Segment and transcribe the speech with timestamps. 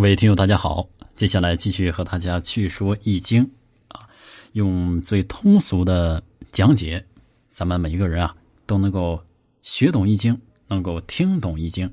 [0.00, 3.44] 各位听友，大家好，接下来继续和大家去说《易经》
[3.88, 4.08] 啊，
[4.52, 7.04] 用最通俗的讲解，
[7.48, 8.34] 咱们每一个人啊
[8.64, 9.22] 都能够
[9.60, 10.34] 学懂《易经》，
[10.68, 11.86] 能够听懂《易经》，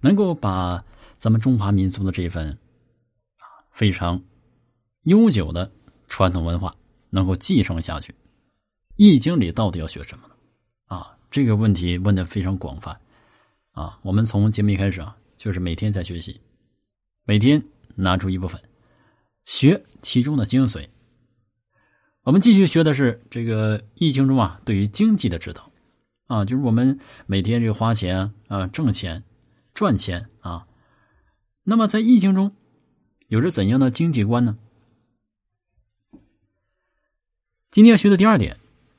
[0.00, 0.82] 能够把
[1.18, 2.48] 咱们中华民族的这份
[3.36, 4.22] 啊非常
[5.02, 5.70] 悠久的
[6.08, 6.74] 传统文化
[7.10, 8.10] 能够继承下去。
[8.96, 10.34] 《易经》里到底要学什么呢？
[10.86, 12.98] 啊，这个问题问的非常广泛
[13.72, 13.98] 啊。
[14.00, 16.40] 我们从节目一开始啊，就是每天在学习。
[17.24, 17.62] 每天
[17.94, 18.60] 拿出一部分，
[19.46, 20.86] 学其中的精髓。
[22.22, 25.70] 我们继续学的是这个《易经》中啊，对于经济的指导
[26.26, 29.22] 啊，就是我们每天这个花钱啊、挣钱、
[29.72, 30.66] 赚钱啊。
[31.62, 32.54] 那么在《易经》中，
[33.28, 34.58] 有着怎样的经济观呢？
[37.70, 38.58] 今天要学的第二点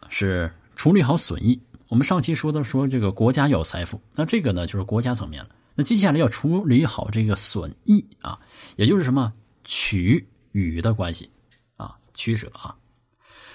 [0.10, 1.62] 是处理好损益。
[1.90, 5.50] 我们上期说的说这个国家要有财富，那这个呢就是国家层面了。
[5.76, 8.40] 那接下来要处理好这个损益啊，
[8.78, 9.34] 也就是什么
[9.66, 11.30] 取与的关系
[11.76, 12.76] 啊，取舍啊。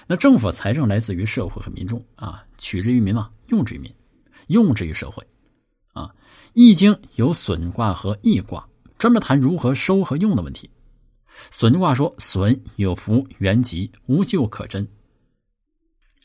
[0.07, 3.91] 那政府财政来自于社会和民众啊，取之于民嘛，用之于民，
[4.49, 5.27] 用之于社会
[5.93, 6.15] 啊。
[6.53, 8.69] 易经有损卦和益卦，
[8.99, 10.69] 专门谈如何收和用的问题。
[11.51, 14.87] 损卦说：“损有福原吉，无咎可贞。”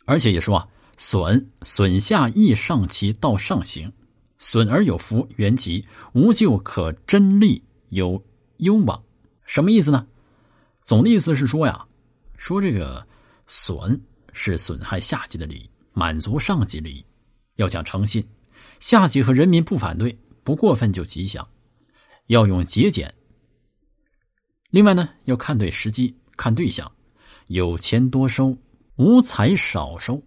[0.05, 3.91] 而且也说啊，损损下益上其道上行。
[4.37, 8.23] 损而有福，元吉，无咎可真利，有
[8.57, 9.01] 攸往。
[9.45, 10.05] 什么意思呢？
[10.81, 11.85] 总的意思是说呀，
[12.37, 13.05] 说这个
[13.47, 13.99] 损
[14.33, 17.05] 是损害下级的利益，满足上级利益，
[17.55, 18.27] 要讲诚信，
[18.79, 21.47] 下级和人民不反对，不过分就吉祥。
[22.27, 23.13] 要用节俭。
[24.71, 26.91] 另外呢，要看对时机，看对象，
[27.47, 28.57] 有钱多收，
[28.97, 30.21] 无财少收。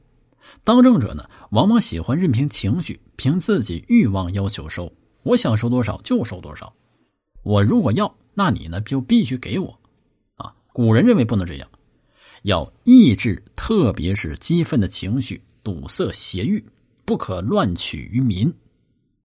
[0.65, 3.01] 当政者呢，往往喜欢任凭情绪。
[3.19, 4.93] 凭自己欲望要求收，
[5.25, 6.73] 我想收多少就收多少。
[7.43, 9.77] 我如果要，那你呢就必须给我。
[10.37, 11.69] 啊，古人认为不能这样，
[12.43, 16.65] 要抑制，特别是激愤的情绪，堵塞邪欲，
[17.05, 18.55] 不可乱取于民，